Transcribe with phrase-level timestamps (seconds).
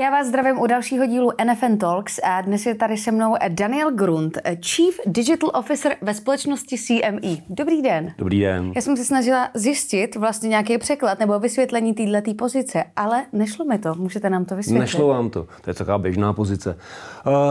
[0.00, 3.90] Já vás zdravím u dalšího dílu NFN Talks a dnes je tady se mnou Daniel
[3.92, 7.36] Grund, Chief Digital Officer ve společnosti CME.
[7.48, 8.14] Dobrý den.
[8.18, 8.72] Dobrý den.
[8.74, 13.78] Já jsem se snažila zjistit vlastně nějaký překlad nebo vysvětlení této pozice, ale nešlo mi
[13.78, 13.94] to.
[13.94, 14.80] Můžete nám to vysvětlit?
[14.80, 15.46] Nešlo vám to.
[15.60, 16.78] To je taková běžná pozice.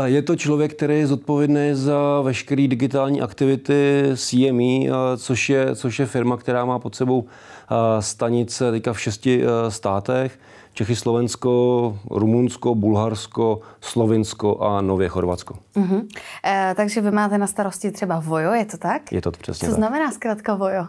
[0.06, 6.06] Je to člověk, který je zodpovědný za veškeré digitální aktivity CME, což je, což je
[6.06, 7.26] firma, která má pod sebou
[8.00, 10.40] stanice teďka v šesti státech.
[10.74, 15.56] Čechy, Slovensko, Rumunsko, Bulharsko, Slovinsko a nově Chorvatsko.
[15.76, 16.08] Uh-huh.
[16.46, 19.12] E, takže vy máte na starosti třeba Vojo, je to tak?
[19.12, 19.76] Je to přesně Co tak.
[19.76, 20.88] znamená zkrátka Vojo?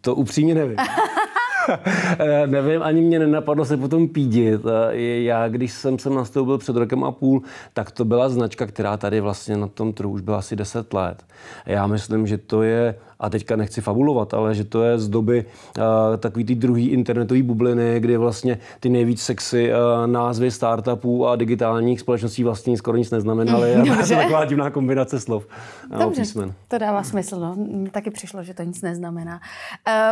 [0.00, 0.76] To upřímně nevím.
[2.18, 4.60] Eh, nevím, ani mě nenapadlo se potom pídit.
[4.90, 7.42] Eh, já, když jsem sem nastoupil před rokem a půl,
[7.72, 11.22] tak to byla značka, která tady vlastně na tom trhu už byla asi 10 let.
[11.66, 15.44] Já myslím, že to je a teďka nechci fabulovat, ale že to je z doby
[15.78, 15.84] uh,
[16.16, 22.00] takový ty druhý internetový bubliny, kdy vlastně ty nejvíc sexy uh, názvy startupů a digitálních
[22.00, 23.74] společností vlastně skoro nic neznamenaly.
[23.74, 25.46] A to je taková divná kombinace slov.
[25.98, 26.54] Dobře, písmen.
[26.68, 27.40] to dává smysl.
[27.40, 27.54] No.
[27.54, 29.40] Mně taky přišlo, že to nic neznamená.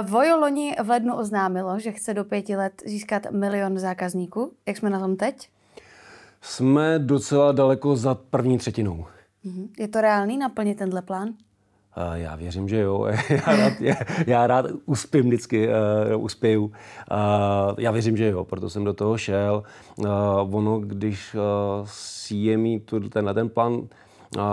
[0.02, 4.52] Uh, Vojo loni v lednu oznámilo, že chce do pěti let získat milion zákazníků.
[4.66, 5.48] Jak jsme na tom teď?
[6.42, 9.06] Jsme docela daleko za první třetinou.
[9.78, 11.28] Je to reálný naplnit tenhle plán?
[12.14, 13.06] Já věřím, že jo.
[13.30, 13.94] Já rád, já,
[14.26, 16.64] já rád uspím vždycky, uh, uspěju.
[16.64, 16.72] Uh,
[17.78, 19.62] já věřím, že jo, proto jsem do toho šel.
[19.96, 20.06] Uh,
[20.50, 21.40] ono, když uh,
[21.86, 22.78] CME
[23.08, 23.86] tenhle ten plán uh,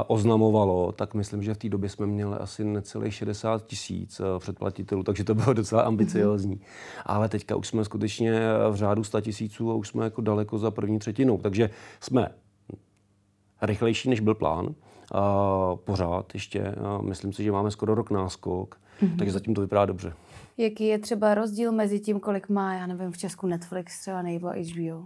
[0.08, 5.24] oznamovalo, tak myslím, že v té době jsme měli asi necelých 60 tisíc předplatitelů, takže
[5.24, 6.56] to bylo docela ambiciozní.
[6.56, 7.02] Mm-hmm.
[7.06, 10.72] Ale teďka už jsme skutečně v řádu 100 tisíců a už jsme jako daleko za
[10.72, 11.38] první třetinou.
[11.38, 11.70] Takže
[12.00, 12.28] jsme
[13.62, 14.76] rychlejší, než byl plán
[15.76, 16.76] pořád ještě.
[17.02, 19.18] Myslím si, že máme skoro rok náskok, mm-hmm.
[19.18, 20.14] takže zatím to vypadá dobře.
[20.58, 24.48] Jaký je třeba rozdíl mezi tím, kolik má, já nevím, v Česku Netflix třeba nebo
[24.48, 25.06] HBO?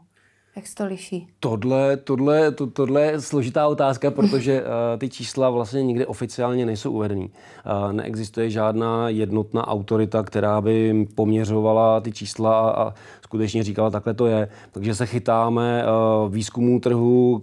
[0.56, 1.28] Jak se to liší?
[1.40, 6.92] Tohle, tohle, to, tohle je složitá otázka, protože uh, ty čísla vlastně nikdy oficiálně nejsou
[6.92, 7.32] uvedený.
[7.86, 12.94] Uh, neexistuje žádná jednotná autorita, která by poměřovala ty čísla a,
[13.24, 14.48] a skutečně říkala, takhle to je.
[14.72, 17.42] Takže se chytáme uh, výzkumů trhu,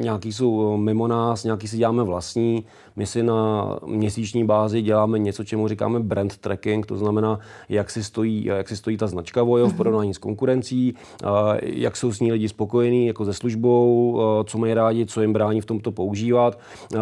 [0.00, 2.64] nějaký jsou mimo nás, nějaký si děláme vlastní.
[2.96, 7.38] My si na měsíční bázi děláme něco, čemu říkáme brand tracking, to znamená,
[7.68, 9.76] jak si stojí, jak si stojí ta značka Vojo v mhm.
[9.76, 11.30] porovnání s konkurencí, uh,
[11.62, 15.60] jak jsou s ní lidi spokojení jako se službou, co mají rádi, co jim brání
[15.60, 16.58] v tomto používat.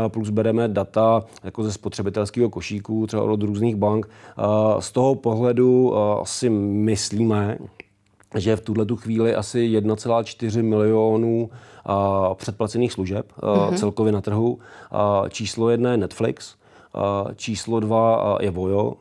[0.08, 4.08] Plus bereme data jako ze spotřebitelského košíku, třeba od různých bank.
[4.78, 7.58] Z toho pohledu si myslíme,
[8.34, 11.50] že v tuhle tu chvíli asi 1,4 milionů
[12.34, 13.74] předplacených služeb mm-hmm.
[13.74, 14.58] celkově na trhu.
[15.28, 16.54] Číslo jedna je Netflix,
[17.36, 18.94] číslo dva je Vojo,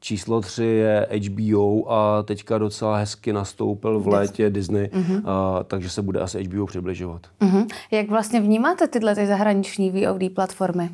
[0.00, 5.22] Číslo tři je HBO a teďka docela hezky nastoupil v létě Disney, mm-hmm.
[5.24, 7.26] a, takže se bude asi HBO přibližovat.
[7.40, 7.66] Mm-hmm.
[7.90, 10.90] Jak vlastně vnímáte tyhle ty zahraniční VOD platformy?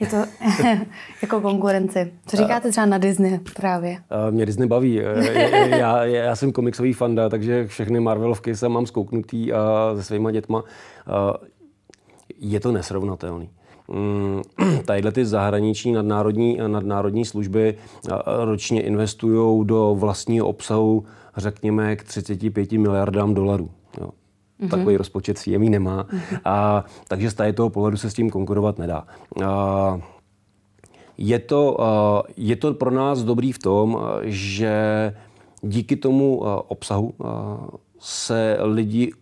[0.00, 0.16] Je to
[1.22, 2.12] jako konkurenci.
[2.26, 3.96] Co říkáte třeba na Disney právě?
[4.30, 5.00] Mě Disney baví.
[5.66, 10.64] Já, já jsem komiksový fanda, takže všechny Marvelovky jsem mám zkouknutý a se svýma dětma.
[12.38, 13.50] Je to nesrovnatelný.
[13.88, 14.42] Mm,
[14.84, 17.74] tadyhle ty zahraniční nadnárodní, nadnárodní služby
[18.26, 21.04] ročně investují do vlastního obsahu
[21.36, 23.70] řekněme k 35 miliardám dolarů.
[24.00, 24.10] Jo.
[24.60, 24.68] Mm-hmm.
[24.68, 26.04] Takový rozpočet jemí nemá.
[26.04, 26.40] Mm-hmm.
[26.44, 29.06] A, takže z toho pohledu se s tím konkurovat nedá.
[29.44, 30.00] A,
[31.18, 31.76] je to,
[32.36, 34.72] je to pro nás dobrý v tom, že
[35.62, 37.14] díky tomu obsahu
[37.98, 39.12] se lidi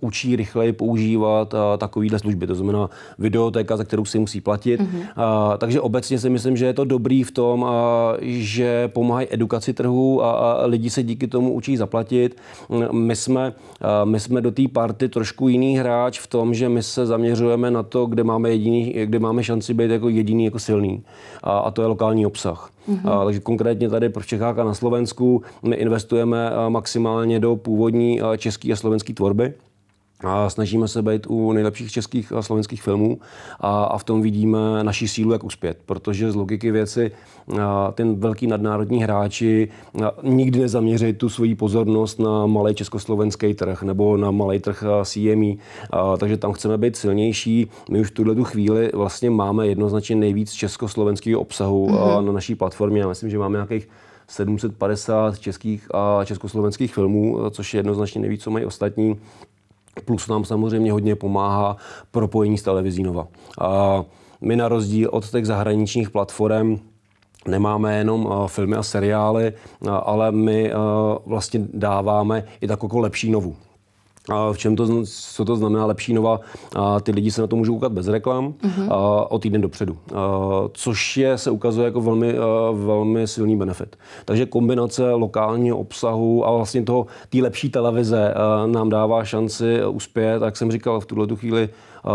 [0.00, 4.80] učí rychleji používat a, takovýhle služby, to znamená videotéka, za kterou si musí platit.
[4.80, 5.02] Mm-hmm.
[5.16, 9.72] A, takže obecně si myslím, že je to dobrý v tom, a, že pomáhají edukaci
[9.72, 12.36] trhu a, a lidi se díky tomu učí zaplatit.
[12.92, 16.82] My jsme, a, my jsme do té party trošku jiný hráč v tom, že my
[16.82, 21.02] se zaměřujeme na to, kde máme, jediný, kde máme šanci být jako jediný, jako silný.
[21.42, 22.70] A, a to je lokální obsah.
[22.88, 23.10] Mm-hmm.
[23.10, 28.72] A, takže konkrétně tady pro Čechách a na Slovensku my investujeme maximálně do původní české
[28.72, 29.54] a slovenské tvorby
[30.24, 33.18] a snažíme se být u nejlepších českých a slovenských filmů
[33.60, 37.10] a, a v tom vidíme naši sílu, jak uspět, protože z logiky věci
[37.60, 39.68] a, ten velký nadnárodní hráči
[40.04, 45.54] a, nikdy nezaměří tu svoji pozornost na malý československý trh nebo na malý trh CME,
[45.90, 47.70] a, takže tam chceme být silnější.
[47.90, 52.24] My už v tuhle tu chvíli vlastně máme jednoznačně nejvíc československého obsahu mm-hmm.
[52.24, 53.00] na naší platformě.
[53.00, 53.88] Já myslím, že máme nějakých
[54.30, 59.20] 750 českých a československých filmů, což je jednoznačně nejvíc, co mají ostatní.
[60.04, 61.76] Plus nám samozřejmě hodně pomáhá
[62.10, 63.28] propojení s televizí Nova.
[63.60, 64.04] A
[64.40, 66.78] my na rozdíl od těch zahraničních platform
[67.48, 69.52] nemáme jenom filmy a seriály,
[70.02, 70.72] ale my
[71.26, 73.56] vlastně dáváme i takovou lepší novu.
[74.52, 76.40] V čem to, co to znamená lepší nova?
[76.76, 78.92] A ty lidi se na to můžou koukat bez reklam mm-hmm.
[78.92, 80.28] a, o týden dopředu, a,
[80.72, 83.96] což je, se ukazuje jako velmi, a, velmi silný benefit.
[84.24, 90.42] Takže kombinace lokálního obsahu a vlastně toho, té lepší televize a, nám dává šanci uspět.
[90.42, 91.68] Jak jsem říkal, v tuhle chvíli
[92.04, 92.10] a,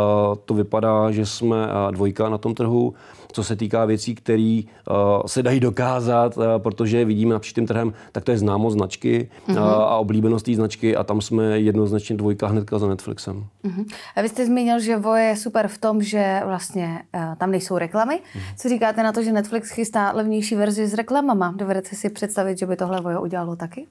[0.45, 2.93] to vypadá, že jsme dvojka na tom trhu
[3.35, 4.95] co se týká věcí, které uh,
[5.25, 9.59] se dají dokázat, uh, protože vidíme napříč tím trhem, tak to je známost značky uh,
[9.59, 13.45] a oblíbenost té značky a tam jsme jednoznačně dvojka hnedka za Netflixem.
[13.63, 13.85] Uh-huh.
[14.15, 17.77] A vy jste zmínil, že Voje je super v tom, že vlastně uh, tam nejsou
[17.77, 18.15] reklamy.
[18.15, 18.41] Uh-huh.
[18.57, 21.53] Co říkáte na to, že Netflix chystá levnější verzi s reklamama?
[21.57, 23.87] Dovedete si představit, že by tohle Voje udělalo taky?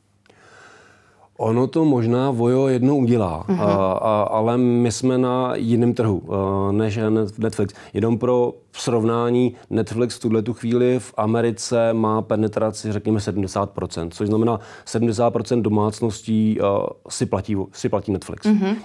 [1.38, 3.62] Ono to možná Vojo jednou udělá, uh-huh.
[3.62, 6.98] a, a, ale my jsme na jiném trhu a, než
[7.38, 7.74] Netflix.
[7.92, 14.28] Jenom pro srovnání, Netflix v tuhle tu chvíli v Americe má penetraci, řekněme, 70%, což
[14.28, 18.46] znamená 70% domácností a, si, platí, si platí Netflix.
[18.46, 18.76] Uh-huh.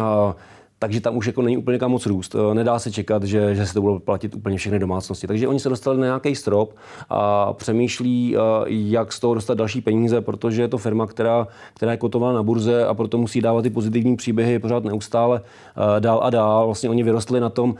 [0.00, 0.36] A,
[0.82, 2.34] takže tam už jako není úplně kam moc růst.
[2.34, 5.26] Eh, nedá se čekat, že, že se to budou platit úplně všechny domácnosti.
[5.26, 6.76] Takže oni se dostali na nějaký strop
[7.10, 11.92] a přemýšlí, eh, jak z toho dostat další peníze, protože je to firma, která, která
[11.92, 16.20] je kotovaná na burze a proto musí dávat ty pozitivní příběhy pořád neustále eh, dál
[16.22, 16.66] a dál.
[16.66, 17.74] Vlastně oni vyrostli na tom,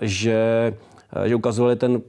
[0.00, 0.72] že
[1.24, 2.02] že ukazovali ten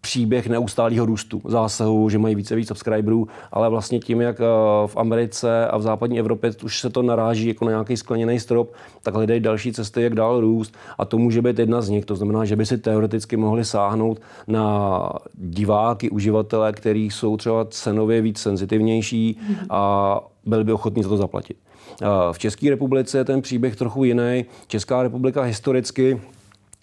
[0.00, 4.44] příběh neustálého růstu, zásahu, že mají více víc subscriberů, ale vlastně tím, jak eh,
[4.86, 8.72] v Americe a v západní Evropě už se to naráží jako na nějaký skleněný strop,
[9.02, 12.04] tak hledají další cesty, jak dál růst a to může být jedna z nich.
[12.04, 18.20] To znamená, že by si teoreticky mohli sáhnout na diváky, uživatele, kteří jsou třeba cenově
[18.20, 19.38] víc senzitivnější
[19.70, 21.56] a byli by ochotní za to zaplatit.
[22.02, 24.44] Eh, v České republice je ten příběh trochu jiný.
[24.66, 26.20] Česká republika historicky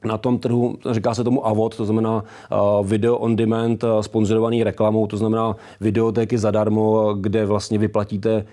[0.06, 4.64] na tom trhu, říká se tomu AVOD, to znamená uh, video on demand, uh, sponzorovaný
[4.64, 8.46] reklamou, to znamená videotéky zadarmo, kde vlastně vyplatíte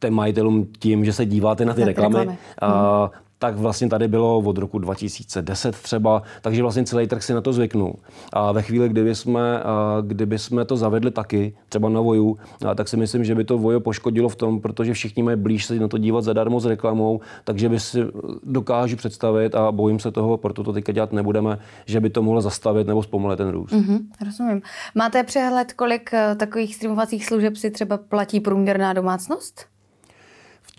[0.00, 2.18] těm majitelům tím, že se díváte na ty reklamy.
[2.18, 2.38] reklamy.
[2.62, 3.08] Uh,
[3.44, 7.52] tak vlastně tady bylo od roku 2010 třeba, takže vlastně celý trh si na to
[7.52, 7.94] zvyknul.
[8.32, 9.62] A ve chvíli, kdyby jsme,
[10.02, 12.38] kdyby jsme to zavedli taky, třeba na Voju,
[12.74, 15.74] tak si myslím, že by to Vojo poškodilo v tom, protože všichni mají blíž se
[15.74, 18.00] na to dívat zadarmo s reklamou, takže by si
[18.42, 22.40] dokážu představit a bojím se toho, proto to teďka dělat nebudeme, že by to mohlo
[22.40, 23.72] zastavit nebo zpomalit ten růst.
[23.72, 24.62] Mm-hmm, rozumím.
[24.94, 29.73] Máte přehled, kolik eh, takových streamovacích služeb si třeba platí průměrná domácnost?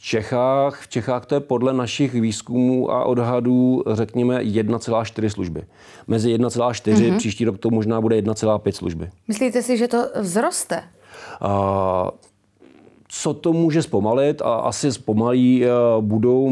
[0.05, 5.63] Čechách, v Čechách to je podle našich výzkumů a odhadů, řekněme, 1,4 služby.
[6.07, 7.17] Mezi 1,4 mm-hmm.
[7.17, 9.09] příští rok to možná bude 1,5 služby.
[9.27, 10.83] Myslíte si, že to vzroste?
[11.41, 12.11] A,
[13.21, 15.63] co to může zpomalit a asi zpomalí
[15.99, 16.51] budou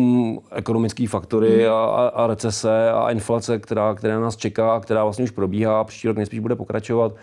[0.52, 1.74] ekonomické faktory hmm.
[1.74, 5.84] a, a recese a inflace, která, která nás čeká a která vlastně už probíhá a
[5.84, 7.16] příští rok nejspíš bude pokračovat.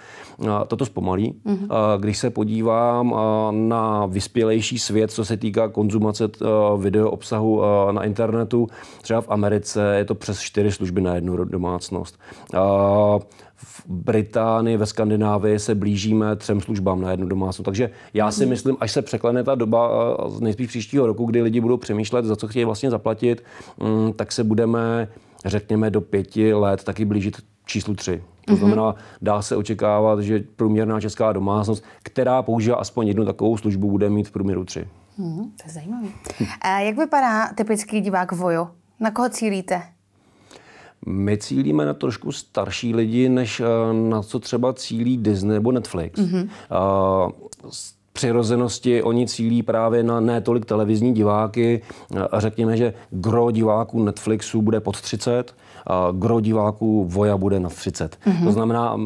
[0.69, 1.35] Toto zpomalí.
[1.45, 1.69] Hmm.
[1.99, 3.15] Když se podívám
[3.51, 6.29] na vyspělejší svět, co se týká konzumace
[6.79, 8.69] video obsahu na internetu,
[9.03, 12.19] třeba v Americe je to přes čtyři služby na jednu domácnost
[13.63, 17.65] v Británii, ve Skandinávii se blížíme třem službám na jednu domácnost.
[17.65, 18.51] Takže já si mhm.
[18.51, 22.37] myslím, až se překlene ta doba z nejspíš příštího roku, kdy lidi budou přemýšlet, za
[22.37, 23.45] co chtějí vlastně zaplatit,
[23.79, 25.09] mm, tak se budeme,
[25.45, 27.37] řekněme, do pěti let taky blížit
[27.67, 28.23] číslu tři.
[28.47, 28.59] To mhm.
[28.59, 34.11] znamená, dá se očekávat, že průměrná česká domácnost, která používá aspoň jednu takovou službu, bude
[34.11, 34.89] mít v průměru tři.
[35.19, 36.09] Hmm, to je zajímavé.
[36.85, 38.69] Jak vypadá typický divák Vojo?
[39.01, 39.83] Na koho cílíte?
[41.07, 43.65] My cílíme na trošku starší lidi, než eh,
[44.09, 46.21] na co třeba cílí Disney nebo Netflix.
[46.21, 46.49] Mm-hmm.
[47.71, 51.83] Z přirozenosti oni cílí právě na ne tolik televizní diváky.
[52.31, 55.55] A řekněme, že gro diváků Netflixu bude pod 30,
[55.87, 58.19] a gro diváků Voja bude na 30.
[58.27, 58.45] Mm-hmm.
[58.45, 58.97] To znamená,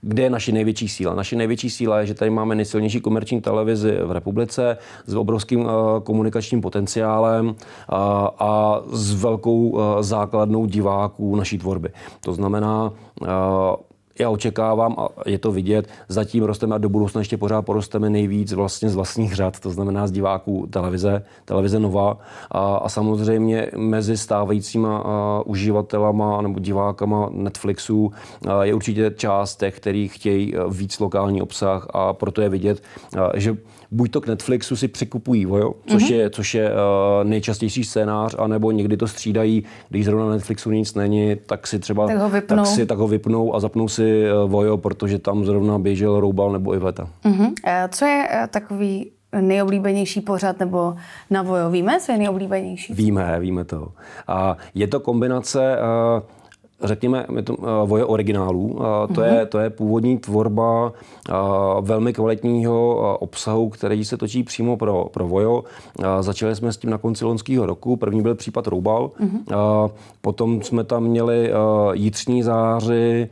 [0.00, 1.14] kde je naše největší síla?
[1.14, 5.70] Naše největší síla je, že tady máme nejsilnější komerční televizi v republice s obrovským uh,
[6.02, 7.54] komunikačním potenciálem uh,
[8.38, 11.88] a s velkou uh, základnou diváků naší tvorby.
[12.20, 12.92] To znamená,
[14.18, 18.52] já očekávám, a je to vidět, zatím rosteme a do budoucna ještě pořád porosteme nejvíc
[18.52, 22.18] vlastně z vlastních řad, to znamená z diváků televize, televize Nova.
[22.50, 28.12] A, a samozřejmě mezi stávajícíma a, uživatelama nebo divákama Netflixu
[28.48, 32.82] a, je určitě část těch, kteří chtějí víc lokální obsah a proto je vidět,
[33.18, 33.56] a, že
[33.90, 35.72] buď to k Netflixu si překupují, jo?
[35.86, 36.14] Což, mm-hmm.
[36.14, 36.76] je, což je uh,
[37.28, 42.06] nejčastější scénář, anebo někdy to střídají, když zrovna na Netflixu nic není, tak si třeba
[42.06, 45.44] tak ho vypnou, tak si, tak ho vypnou a zapnou si uh, Vojo, protože tam
[45.44, 47.08] zrovna běžel Roubal nebo Iveta.
[47.24, 47.52] Mm-hmm.
[47.90, 50.94] Co je uh, takový nejoblíbenější pořad nebo
[51.30, 51.70] na Vojo?
[51.70, 52.94] Víme, co je nejoblíbenější?
[52.94, 53.88] Víme, víme to.
[54.28, 56.22] A je to kombinace uh,
[56.82, 58.66] řekněme, uh, voje originálů.
[58.66, 58.80] Uh,
[59.14, 59.34] to, mm-hmm.
[59.34, 61.34] je, to je původní tvorba uh,
[61.80, 65.64] velmi kvalitního obsahu, který se točí přímo pro, pro vojo.
[66.20, 67.96] Začali jsme s tím na konci loňského roku.
[67.96, 69.10] První byl případ Roubal.
[69.20, 69.90] Mm-hmm.
[70.20, 71.52] Potom jsme tam měli
[71.92, 73.28] Jitřní záři,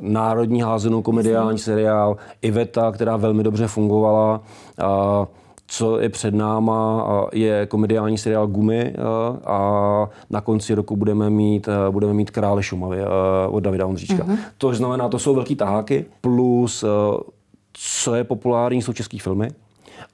[0.00, 4.40] Národní házenou komediální seriál, Iveta, která velmi dobře fungovala.
[5.66, 8.94] Co je před náma, je komediální seriál Gumy
[9.46, 12.98] a na konci roku budeme mít, budeme mít Krále Šumavy
[13.48, 14.24] od Davida Ondříčka.
[14.24, 14.38] Uh-huh.
[14.58, 16.84] To znamená, to jsou velký taháky, plus
[17.72, 19.48] co je populární, jsou české filmy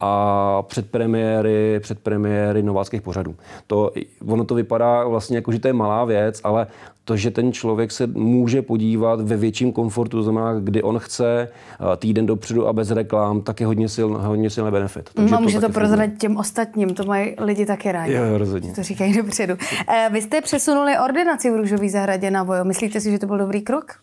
[0.00, 3.34] a předpremiéry, předpremiéry nováckých pořadů.
[3.66, 3.92] To,
[4.26, 6.66] ono to vypadá vlastně jako, že to je malá věc, ale
[7.04, 11.48] to, že ten člověk se může podívat ve větším komfortu, to znamená, kdy on chce
[11.96, 15.10] týden dopředu a bez reklám, tak je hodně, sil, hodně silný benefit.
[15.14, 18.12] Takže no, může to, to prozradit těm ostatním, to mají lidi taky rádi.
[18.12, 18.72] Jo, rozhodně.
[18.72, 19.54] To říkají dopředu.
[19.88, 22.64] Eh, vy jste přesunuli ordinaci v Růžové zahradě na Vojo.
[22.64, 23.94] Myslíte si, že to byl dobrý krok?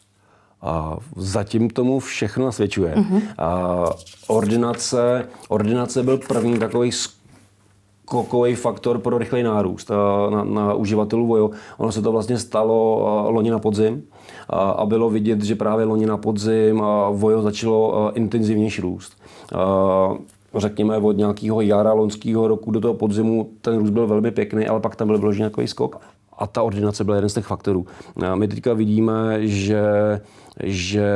[0.62, 2.96] A zatím tomu všechno nasvědčuje.
[2.96, 3.22] Uh-huh.
[3.38, 3.84] A
[4.28, 9.90] ordinace, ordinace byl první takový skokový faktor pro rychlej nárůst
[10.30, 11.52] na, na uživatelů Vojo.
[11.78, 14.04] Ono se to vlastně stalo loni na podzim
[14.50, 19.14] a, a bylo vidět, že právě loni na podzim a Vojo začalo intenzivnější růst.
[19.56, 20.14] A,
[20.56, 24.80] řekněme od nějakého jara loňského roku do toho podzimu ten růst byl velmi pěkný, ale
[24.80, 26.02] pak tam byl vložený takový skok.
[26.38, 27.86] A ta ordinace byla jeden z těch faktorů.
[28.25, 29.82] A my teďka vidíme, že
[30.63, 31.10] že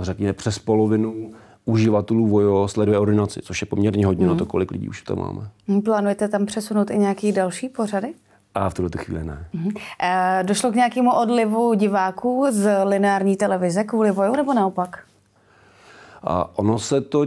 [0.00, 1.32] řekněme přes polovinu
[1.64, 4.30] uživatelů Vojo sleduje ordinaci, což je poměrně hodně mm.
[4.30, 4.50] na to, mhm.
[4.50, 5.50] kolik lidí už tam máme.
[5.84, 8.14] Plánujete tam přesunout i nějaký další pořady?
[8.54, 9.46] A v tuto chvíli ne.
[9.52, 9.70] Mm.
[10.02, 15.04] E, došlo k nějakému odlivu diváků z lineární televize kvůli Voju nebo naopak?
[16.22, 17.26] A ono se to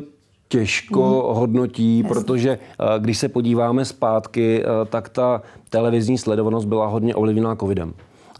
[0.53, 1.35] těžko mm.
[1.35, 2.09] hodnotí, Jasně.
[2.09, 7.93] protože eh, když se podíváme zpátky, eh, tak ta televizní sledovanost byla hodně ovlivněná covidem.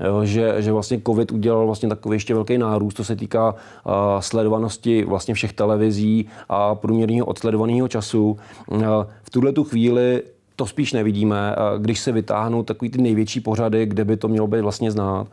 [0.06, 3.94] Jo, že, že vlastně COVID udělal vlastně takový ještě velký nárůst, co se týká uh,
[4.20, 8.38] sledovanosti vlastně všech televizí a průměrného odsledovaného času.
[8.68, 8.84] Uh,
[9.24, 10.22] v tuhle tu chvíli
[10.56, 14.62] to spíš nevidíme, když se vytáhnou takový ty největší pořady, kde by to mělo být
[14.62, 15.28] vlastně znát,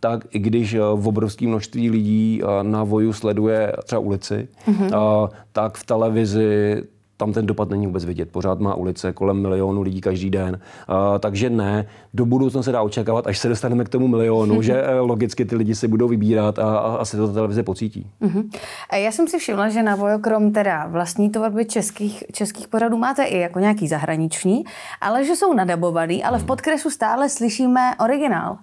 [0.00, 5.28] tak i když v obrovském množství lidí na voju sleduje třeba ulici, mm-hmm.
[5.52, 6.82] tak v televizi
[7.20, 8.30] tam ten dopad není vůbec vidět.
[8.32, 10.60] Pořád má ulice kolem milionu lidí každý den.
[10.88, 14.82] Uh, takže ne, do budoucna se dá očekávat, až se dostaneme k tomu milionu, že
[14.82, 18.10] eh, logicky ty lidi si budou vybírat a, a asi to televize pocítí.
[18.22, 18.50] Uh-huh.
[18.92, 23.38] Já jsem si všimla, že na Vojokrom teda vlastní tvorby českých, českých pořadů máte i
[23.38, 24.64] jako nějaký zahraniční,
[25.00, 26.46] ale že jsou nadabovaný, ale v hmm.
[26.46, 28.58] podkresu stále slyšíme originál.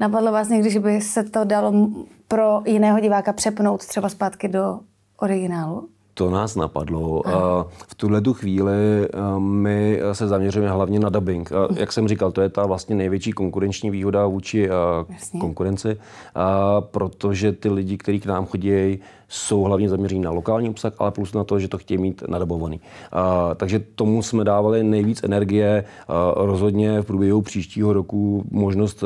[0.00, 1.72] Napadlo vás někdy, že by se to dalo
[2.28, 4.80] pro jiného diváka přepnout třeba zpátky do
[5.18, 5.88] originálu?
[6.14, 7.22] To nás napadlo.
[7.88, 11.50] V tuhle tu chvíli my se zaměřujeme hlavně na dubbing.
[11.76, 14.68] Jak jsem říkal, to je ta vlastně největší konkurenční výhoda vůči
[15.08, 15.40] Jasně.
[15.40, 15.96] konkurenci,
[16.80, 18.98] protože ty lidi, kteří k nám chodí,
[19.34, 22.80] jsou hlavně zaměření na lokální obsah, ale plus na to, že to chtějí mít nadabovaný.
[23.12, 25.84] A, takže tomu jsme dávali nejvíc energie.
[26.08, 29.04] A, rozhodně v průběhu příštího roku možnost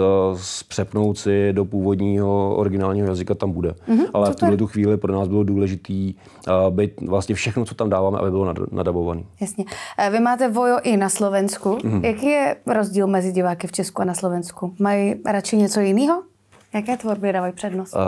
[0.68, 3.70] přepnout si do původního originálního jazyka tam bude.
[3.70, 4.49] Mm-hmm, ale super.
[4.49, 6.12] v tuhle chvíli pro nás bylo důležité
[6.70, 9.23] být vlastně všechno, co tam dáváme, aby bylo nadabované.
[9.40, 9.64] Jasně.
[10.11, 11.75] Vy máte Vojo i na Slovensku.
[11.76, 12.04] Mm-hmm.
[12.04, 14.75] Jaký je rozdíl mezi diváky v Česku a na Slovensku?
[14.78, 16.23] Mají radši něco jiného?
[16.75, 17.94] Jaké tvorby dávají přednost?
[17.97, 18.00] Uh,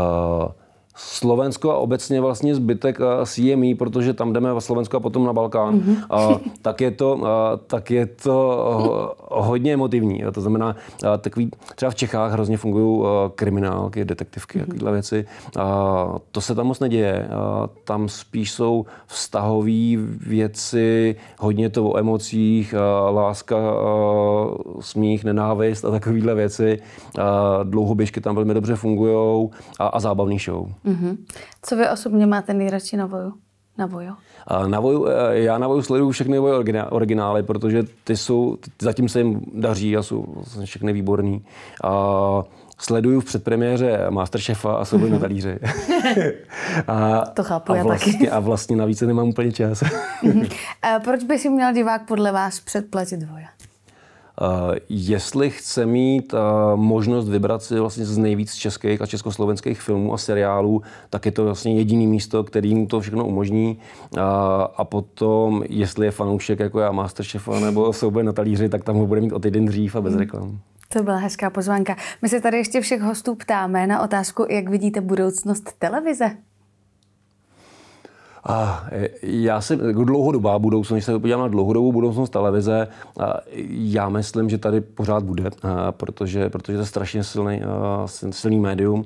[1.06, 5.78] Slovensko a obecně vlastně zbytek CME, protože tam jdeme v Slovensko a potom na Balkán,
[5.78, 5.96] mm-hmm.
[6.10, 10.24] a, tak, je to, a, tak je to hodně emotivní.
[10.24, 10.76] A to znamená,
[11.08, 13.04] a, takový, třeba v Čechách hrozně fungují
[13.34, 14.64] kriminálky, detektivky, mm-hmm.
[14.64, 15.26] takovéhle věci.
[15.58, 17.28] A, to se tam moc neděje.
[17.28, 23.84] A, tam spíš jsou vztahové věci, hodně to o emocích, a, láska, a,
[24.80, 26.78] smích, nenávist a takovéhle věci.
[27.18, 30.66] A, dlouhoběžky tam velmi dobře fungují a, a zábavný show.
[30.66, 30.89] Mm-hmm.
[31.62, 33.32] Co vy osobně máte nejradši na voju?
[33.78, 34.12] Na voju?
[34.66, 36.54] Na voju, eh, já na voju sleduju všechny voje
[36.90, 40.24] originály, protože ty jsou, zatím se jim daří a jsou
[40.64, 41.44] všechny výborný.
[41.84, 42.42] A
[42.78, 45.58] sleduju v předpremiéře Masterchefa a jsou na talíři.
[46.88, 48.30] a, to chápu a já vlastně, taky.
[48.30, 49.82] A vlastně navíc nemám úplně čas.
[50.82, 53.46] a proč by si měl divák podle vás předplatit voje?
[54.40, 56.38] Eh, jestli chce mít eh,
[56.76, 61.44] možnost vybrat si vlastně z nejvíc českých a československých filmů a seriálů, tak je to
[61.44, 63.78] vlastně jediné místo, který mu to všechno umožní.
[64.16, 64.20] Eh,
[64.76, 69.06] a potom, jestli je fanoušek jako já Masterchefa nebo souboj na talíři, tak tam ho
[69.06, 70.20] bude mít o týden dřív a bez hmm.
[70.20, 70.58] reklam.
[70.88, 71.96] To byla hezká pozvánka.
[72.22, 76.30] My se tady ještě všech hostů ptáme na otázku, jak vidíte budoucnost televize.
[78.44, 78.86] A
[79.22, 82.88] já si jako dlouhodobá budoucnost, když se podívám na dlouhodobou budoucnost televize,
[83.70, 85.50] já myslím, že tady pořád bude,
[85.90, 87.62] protože, protože to je strašně silný,
[88.30, 89.04] silný médium.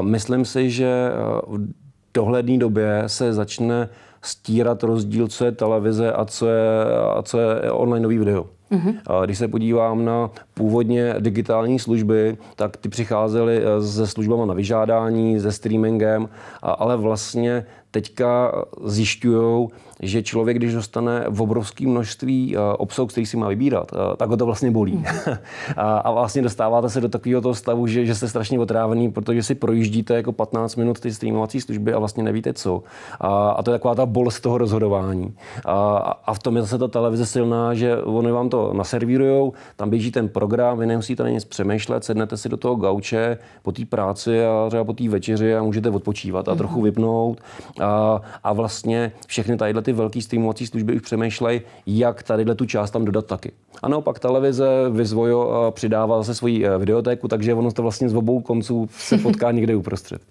[0.00, 1.10] Myslím si, že
[1.48, 1.68] v
[2.14, 3.88] dohledné době se začne
[4.22, 6.84] stírat rozdíl, co je televize a co je,
[7.16, 8.46] a co je online nový video.
[8.72, 9.24] Mm-hmm.
[9.24, 15.40] Když se podívám na původně digitální služby, tak ty přicházely eh, se službama na vyžádání,
[15.40, 16.28] se streamingem,
[16.62, 18.52] ale vlastně teďka
[18.84, 19.68] zjišťují,
[20.02, 24.28] že člověk, když dostane v obrovské množství eh, obsahu, který si má vybírat, eh, tak
[24.28, 25.04] ho to vlastně bolí.
[25.22, 25.38] Mm.
[25.76, 29.54] a, vlastně dostáváte se do takového toho stavu, že, že jste strašně otrávený, protože si
[29.54, 32.82] projíždíte jako 15 minut ty streamovací služby a vlastně nevíte co.
[33.20, 35.34] A, a to je taková ta bolest toho rozhodování.
[35.64, 35.96] A,
[36.26, 40.10] a v tom je zase ta televize silná, že oni vám to naservírujou, tam běží
[40.10, 44.44] ten program, vy nemusíte na nic přemýšlet, sednete si do toho gauče po té práci
[44.44, 46.58] a třeba po té večeři a můžete odpočívat a mm.
[46.58, 47.40] trochu vypnout.
[47.82, 52.90] A, a vlastně všechny tadyhle ty velké streamovací služby už přemýšlejí, jak tadyhle tu část
[52.90, 53.52] tam dodat taky.
[53.82, 58.40] A naopak televize Vizvojo přidává zase svoji e, videotéku, takže ono to vlastně z obou
[58.40, 60.22] konců se potká někde uprostřed.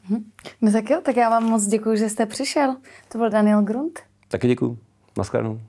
[0.61, 2.75] No tak jo, tak já vám moc děkuji, že jste přišel.
[3.11, 3.99] To byl Daniel Grunt.
[4.27, 4.77] Taky děkuji.
[5.17, 5.59] Naschledanou.